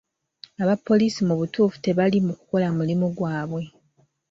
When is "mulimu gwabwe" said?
2.77-3.63